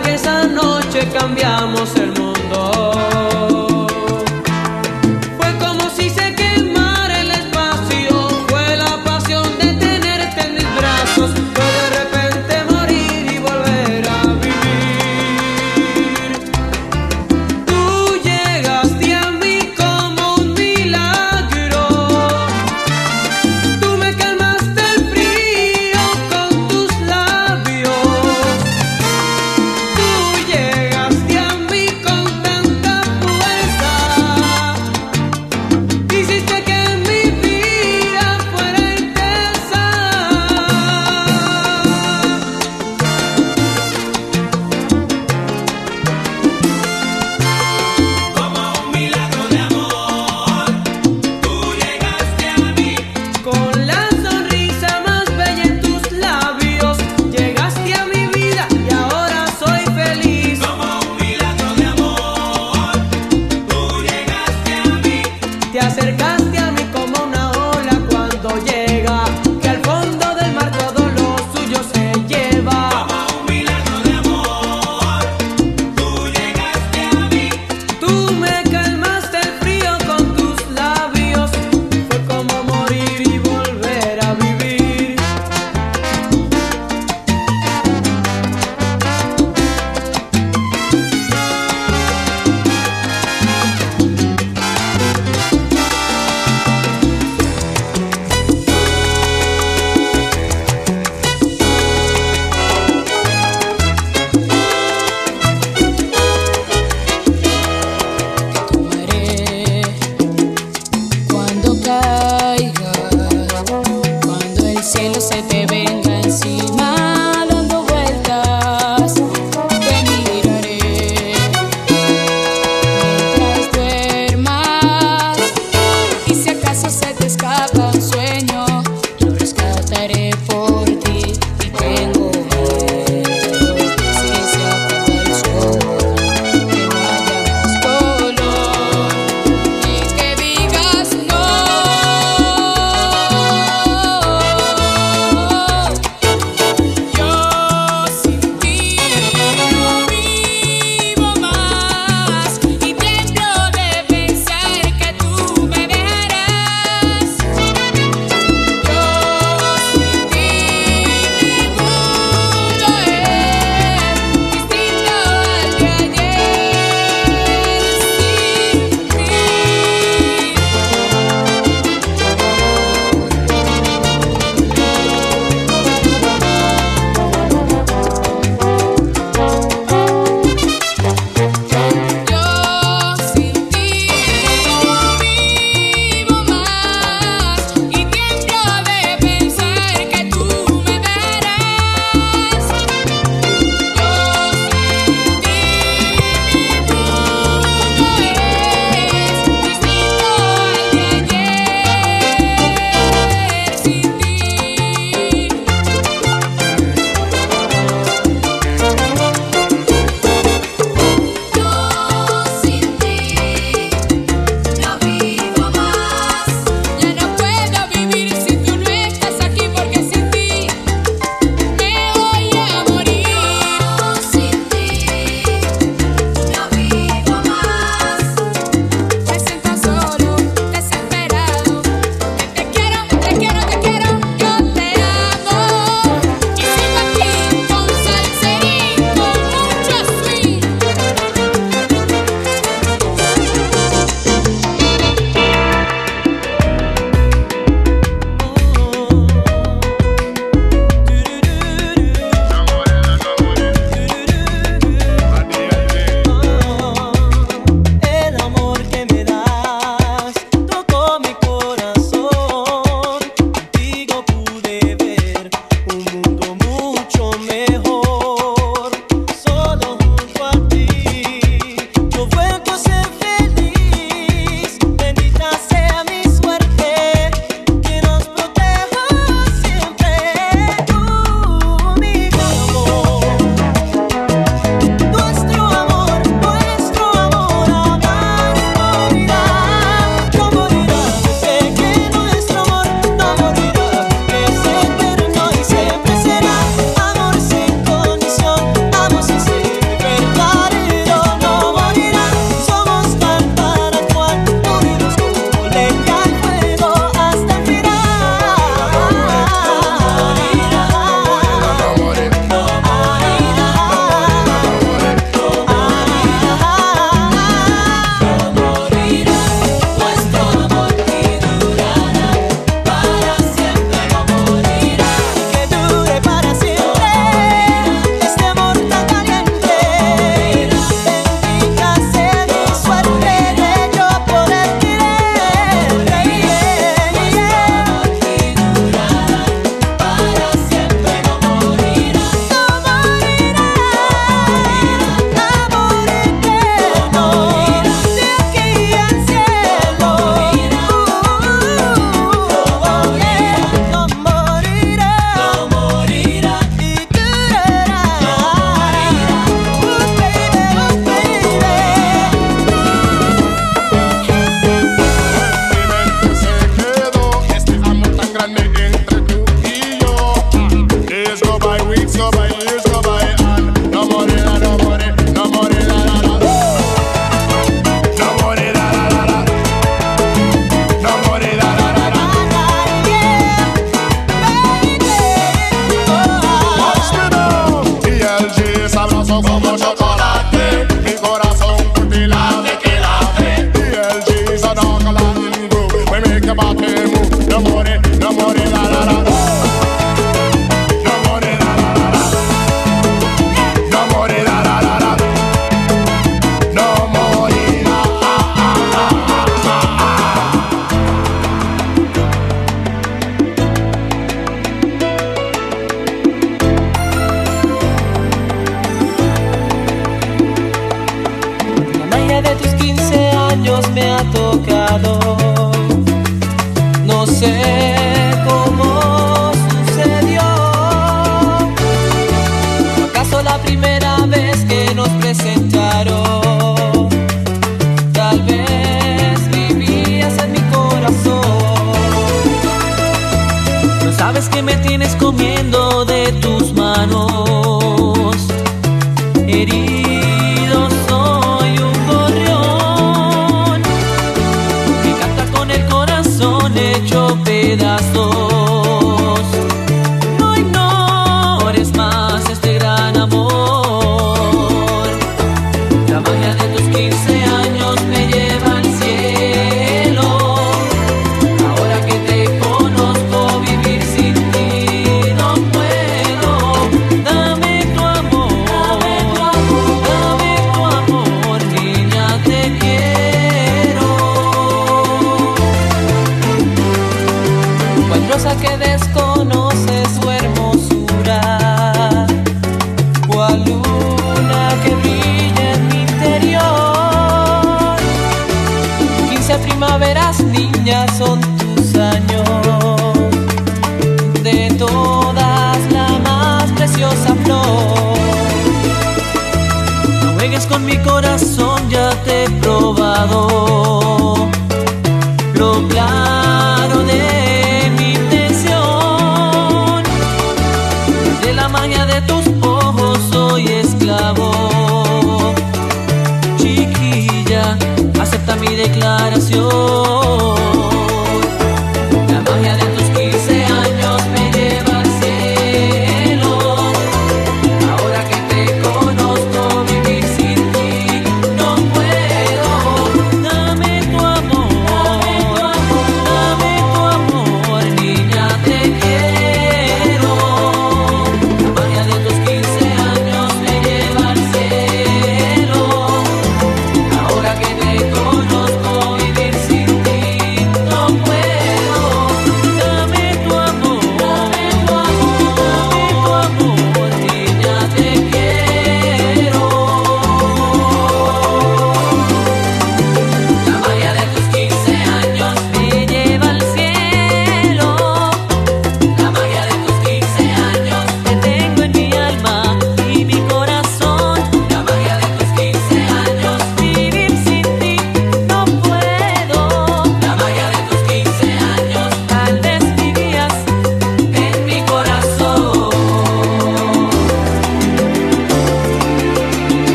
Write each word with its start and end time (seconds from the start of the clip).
¿Cómo 0.00 0.02
olvidar 0.02 0.02
que 0.02 0.14
esa 0.14 0.46
noche 0.46 1.08
cambiamos 1.12 1.94
el 1.96 2.08
mundo? 2.08 2.29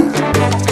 Yeah. 0.00 0.69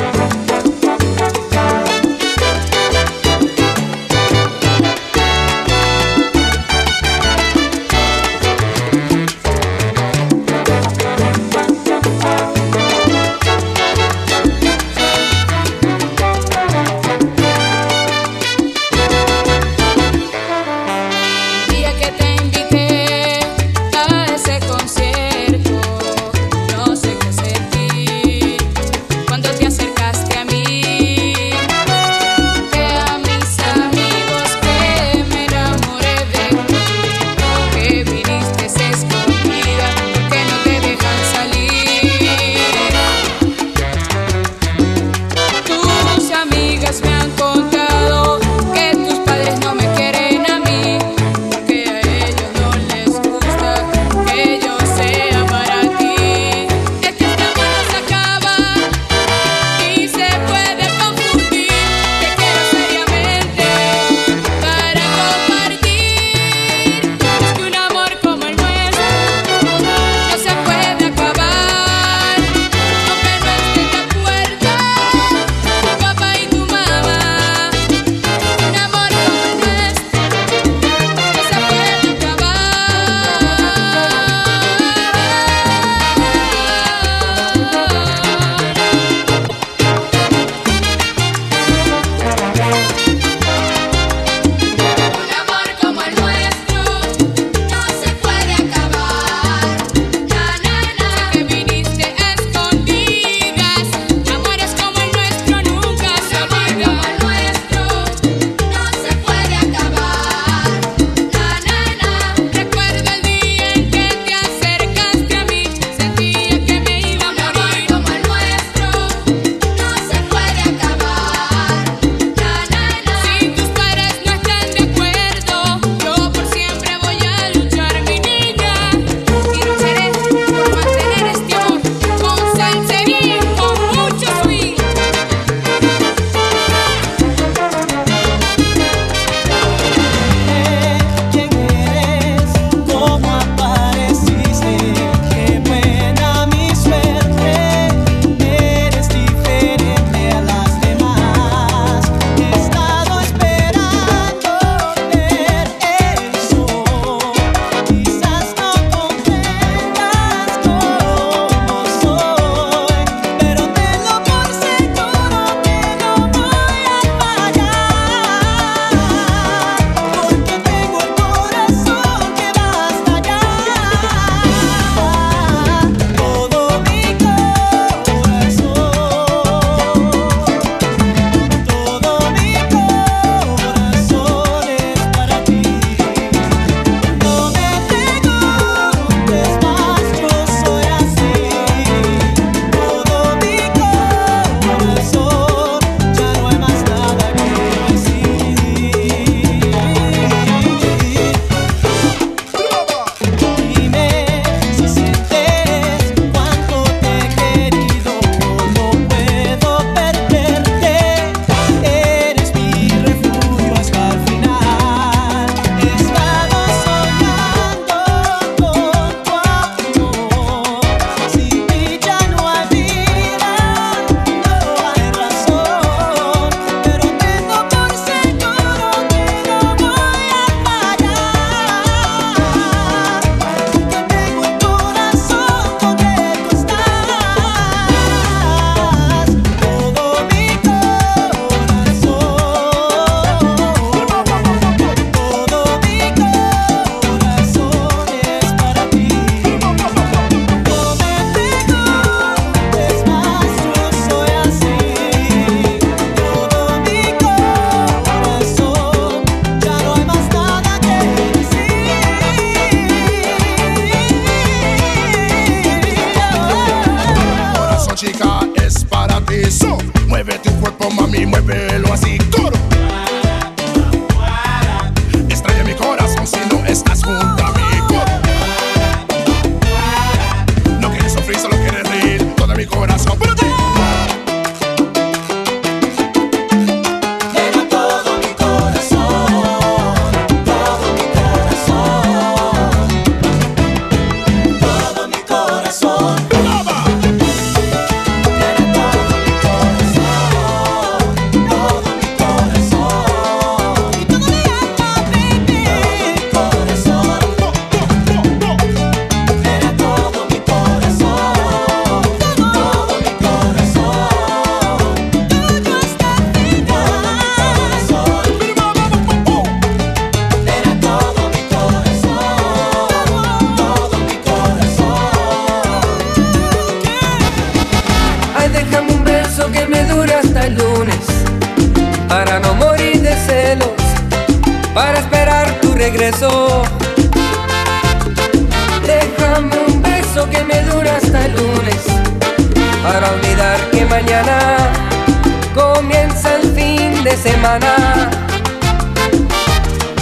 Comienza 345.78 346.34
el 346.34 346.42
fin 346.56 347.04
de 347.04 347.16
semana 347.16 348.10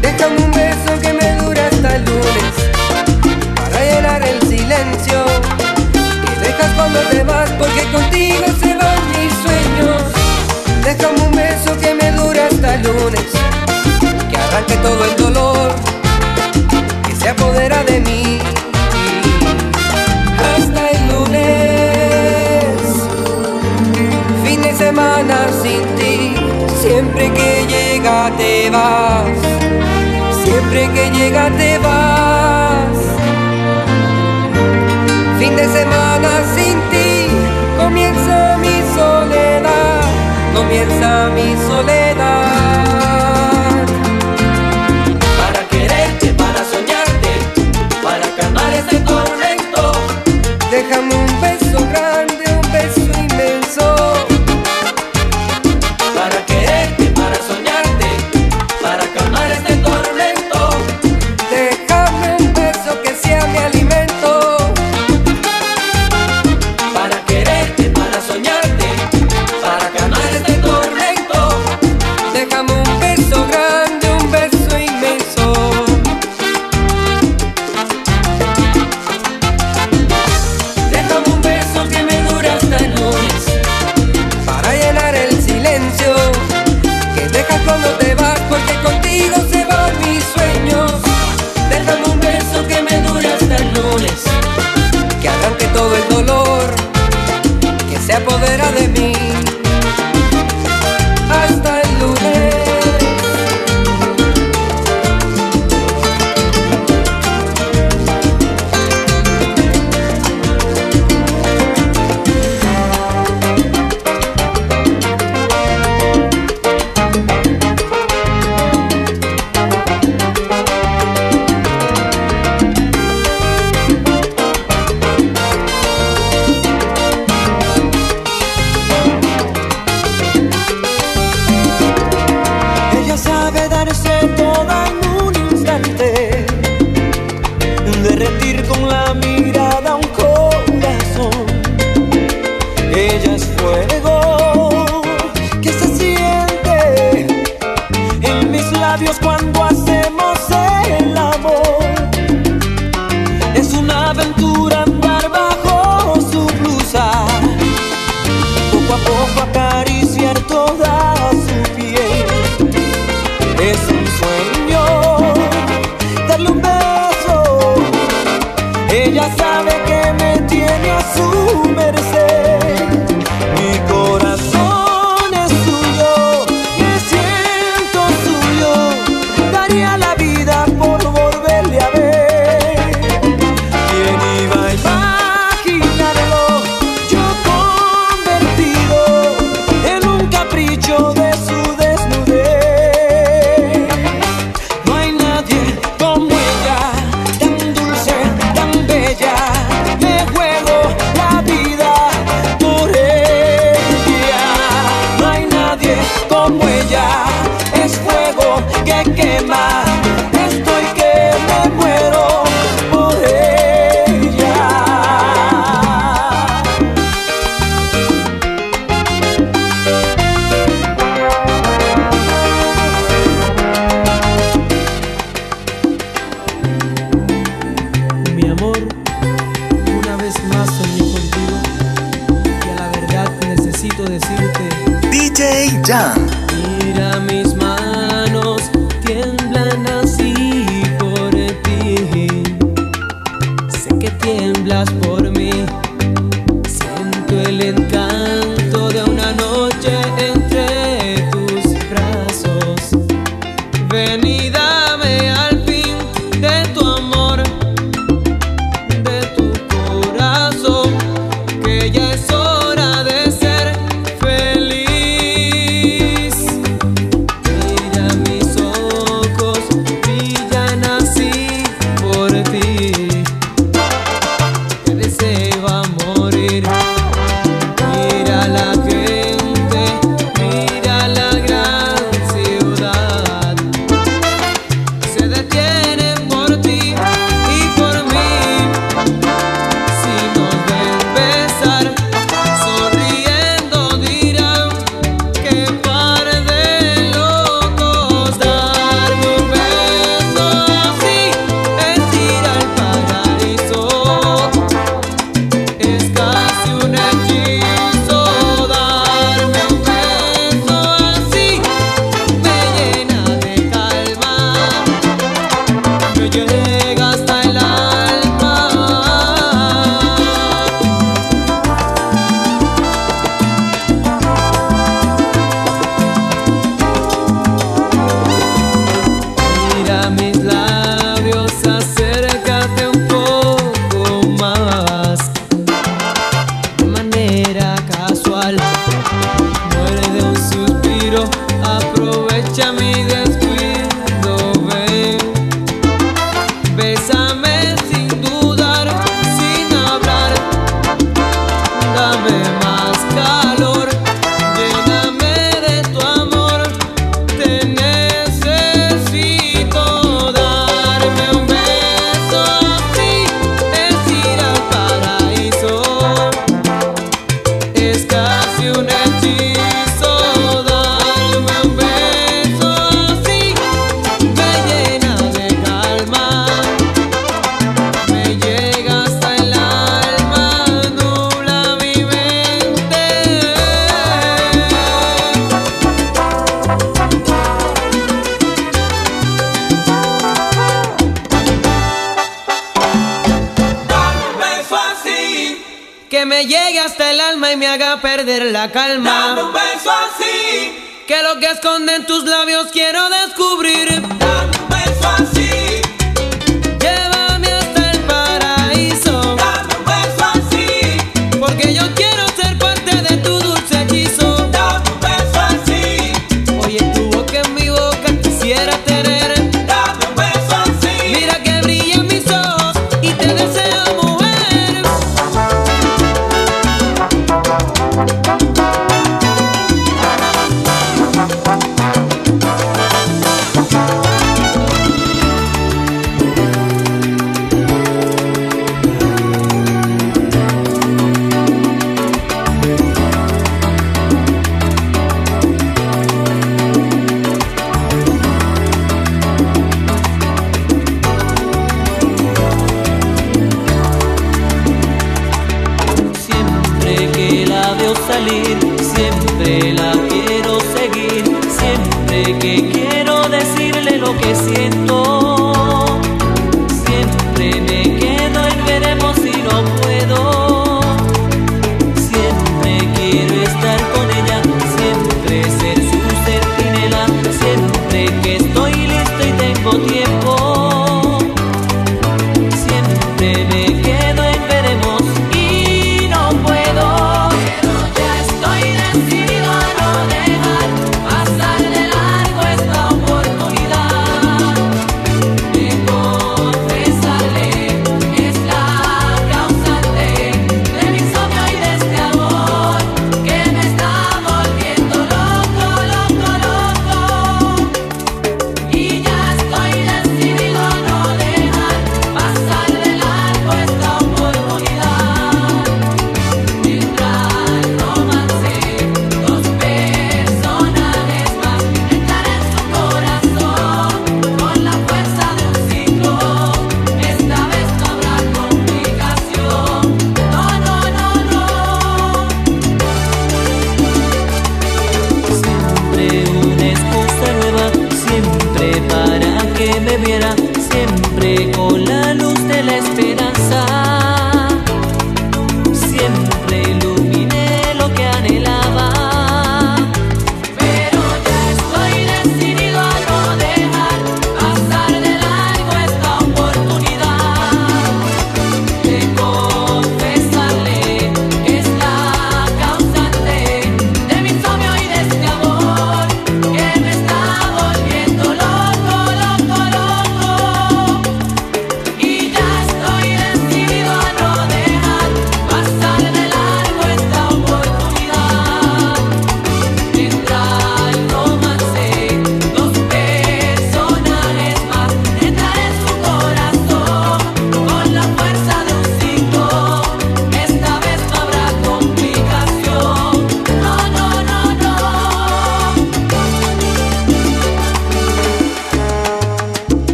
Déjame 0.00 0.42
un 0.42 0.50
beso 0.50 0.98
que 1.02 1.12
me 1.12 1.34
dure 1.42 1.60
hasta 1.60 1.96
el 1.96 2.04
lunes 2.06 2.54
Para 3.54 3.84
llenar 3.84 4.22
el 4.22 4.40
silencio 4.48 5.26
y 6.24 6.40
dejas 6.40 6.72
cuando 6.74 7.00
te 7.10 7.22
vas 7.22 7.50
porque 7.58 7.82
contigo 7.92 8.46
se 8.58 8.74
van 8.76 8.98
mis 9.10 9.34
sueños. 9.44 10.02
Déjame 10.82 11.20
un 11.20 11.36
beso 11.36 11.78
que 11.78 11.94
me 11.94 12.12
dure 12.12 12.40
hasta 12.40 12.76
el 12.76 12.82
lunes, 12.84 13.26
que 14.30 14.36
arranque 14.38 14.76
todo 14.76 15.04
el 15.04 15.16
dolor 15.16 15.74
que 17.06 17.14
se 17.14 17.28
apodera 17.28 17.84
de 17.84 18.00
mí. 18.00 18.57
Fin 24.78 24.86
de 24.86 24.94
semana 24.94 25.48
sin 25.60 25.82
ti, 25.96 26.34
siempre 26.80 27.32
que 27.32 27.66
llega 27.66 28.30
te 28.36 28.70
vas, 28.70 29.26
siempre 30.44 30.88
que 30.92 31.10
llega 31.10 31.50
te 31.50 31.78
vas. 31.78 32.98
Fin 35.38 35.56
de 35.56 35.66
semana 35.68 36.30
sin 36.54 36.80
ti, 36.90 37.26
comienza 37.76 38.56
mi 38.58 38.80
soledad, 38.94 40.02
comienza 40.54 41.28
mi 41.34 41.56
soledad. 41.66 42.46
Para 45.40 45.60
quererte, 45.68 46.26
para 46.34 46.64
soñarte, 46.72 47.32
para 48.00 48.26
calmar 48.36 48.72
este 48.74 49.00
tormento. 49.00 49.92
Déjame 50.70 51.14
un 51.14 51.40
beso 51.40 51.57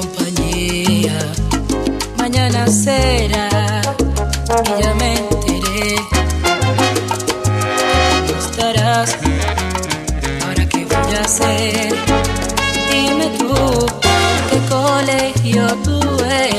compañía. 0.00 1.18
Mañana 2.16 2.66
será 2.66 3.48
y 4.64 4.82
ya 4.82 4.94
me 4.94 5.16
enteré. 5.16 5.96
No 8.26 8.34
estarás, 8.44 9.16
ahora 10.44 10.64
qué 10.68 10.84
voy 10.84 11.14
a 11.16 11.20
hacer. 11.24 11.94
Dime 12.90 13.28
tú, 13.38 13.54
¿qué 14.50 14.58
colegio 14.76 15.66
tú 15.84 16.00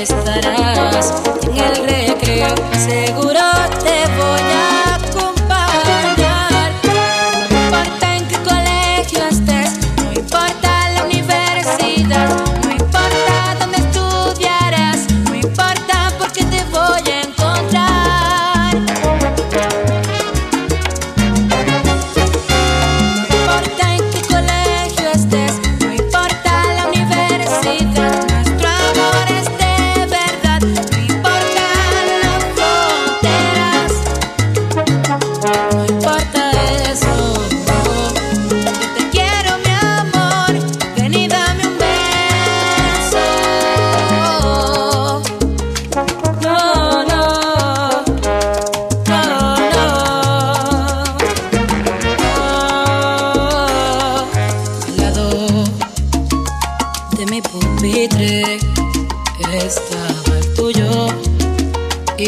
estarás? 0.01 1.13
En 1.43 1.57
el 1.57 1.75
recreo, 1.87 2.55
seguro. 2.87 3.28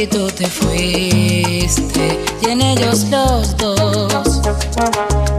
y 0.01 0.07
tú 0.07 0.27
te 0.31 0.47
fuiste. 0.47 2.19
Y 2.41 2.49
en 2.49 2.61
ellos 2.61 3.05
los 3.11 3.55
dos 3.57 4.41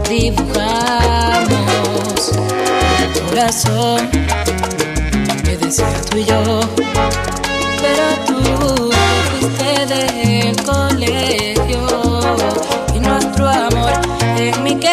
dibujamos. 0.09 1.51
El 3.01 3.21
corazón 3.27 4.09
que 5.43 5.57
decía 5.57 6.01
tú 6.09 6.17
y 6.17 6.23
yo, 6.23 6.61
pero 7.81 8.05
tú 8.25 8.91
fuiste 9.31 9.85
del 9.85 10.55
colegio. 10.63 12.21
Y 12.95 12.99
nuestro 13.01 13.49
amor 13.49 13.91
es 14.37 14.57
mi 14.61 14.75
que 14.75 14.92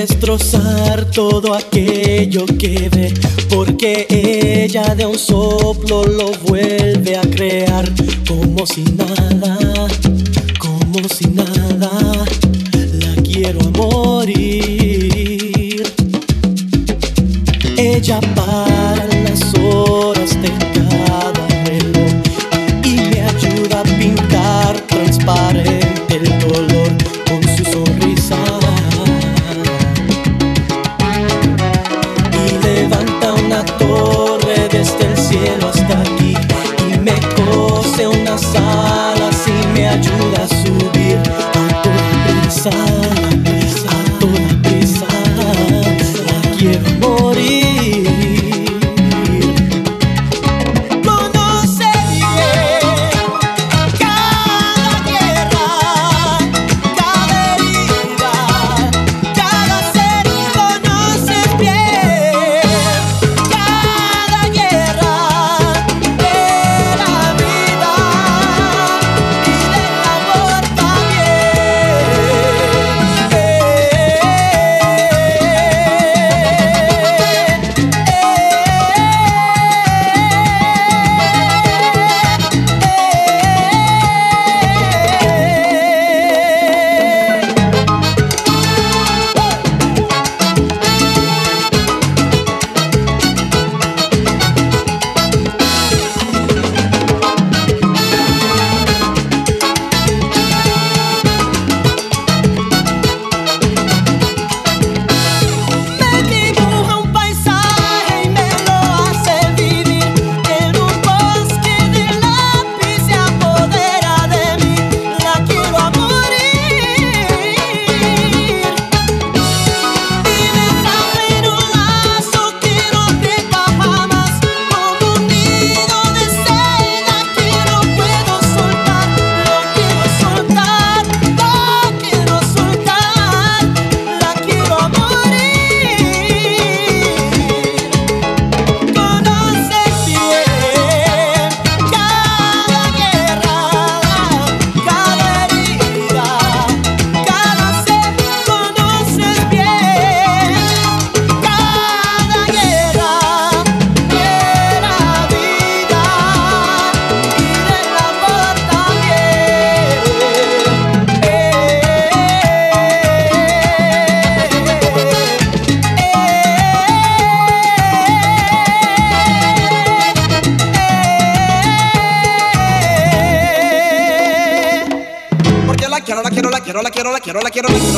destrozar 0.00 1.10
todo 1.10 1.54
aquello 1.54 2.46
que 2.46 2.88
ve, 2.88 3.12
porque 3.48 4.06
ella 4.08 4.94
de 4.94 5.04
un 5.06 5.18
soplo 5.18 6.04
lo 6.04 6.30
vuelve 6.46 7.16
a 7.16 7.22
crear 7.22 7.84
como 8.28 8.64
si 8.64 8.84
nada, 8.84 9.88
como 10.60 11.08
si 11.08 11.26
nada. 11.26 12.07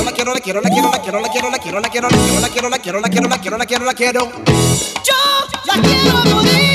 quiero, 0.05 0.32
la 0.32 0.40
quiero, 0.40 0.61
la 0.61 0.70
quiero, 0.70 0.90
la 0.90 0.98
quiero, 1.01 1.20
la 1.20 1.28
quiero, 1.28 1.51
la 1.51 1.59
quiero, 1.59 1.80
la 1.80 1.88
quiero, 1.88 2.11
la 2.11 2.20
quiero, 2.20 2.40
la 2.40 2.48
quiero, 2.48 2.68
la 2.68 2.78
quiero, 2.78 3.01
la 3.01 3.09
quiero, 3.09 3.28
la 3.28 3.28
quiero, 3.28 3.28
la 3.28 3.38
quiero, 3.38 3.57
la 3.59 3.66
quiero, 3.66 3.84
la 3.84 3.94
quiero. 3.94 4.32
Yo 5.05 5.14
la 5.66 5.82
quiero 5.82 6.36
morir. 6.36 6.70